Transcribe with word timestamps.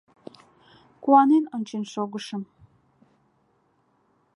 Куанен 1.03 1.45
ончен 1.55 1.83
шогышым. 1.93 2.43